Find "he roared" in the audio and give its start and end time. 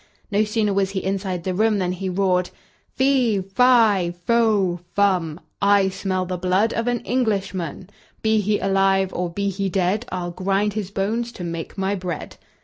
1.91-2.49